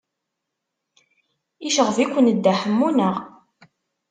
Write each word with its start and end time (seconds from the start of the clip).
Yecɣeb-iken 1.63 2.25
Dda 2.35 2.53
Ḥemmu, 2.61 2.89
naɣ? 2.97 3.15